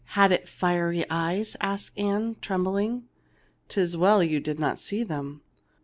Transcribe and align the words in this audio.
'""Had 0.17 0.31
it 0.31 0.49
fiery 0.49 1.05
eyes?" 1.11 1.55
asked 1.61 1.95
Ann, 1.95 2.35
trembling." 2.41 3.03
'Tis 3.69 3.95
well 3.95 4.23
you 4.23 4.39
did 4.39 4.59
not 4.59 4.79
see 4.79 5.03
them." 5.03 5.41